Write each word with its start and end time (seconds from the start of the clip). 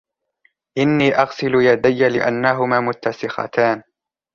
إني 0.77 1.15
أغسل 1.15 1.53
يدي 1.55 2.09
لأنهما 2.17 2.79
متسختان. 2.79 3.83